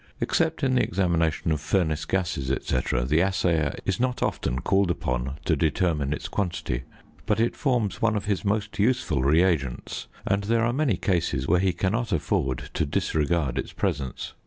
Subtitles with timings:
[0.19, 5.37] Except in the examination of furnace gases, &c., the assayer is not often called upon
[5.45, 6.85] to determine its quantity,
[7.27, 11.59] but it forms one of his most useful reagents, and there are many cases where
[11.59, 14.33] he cannot afford to disregard its presence.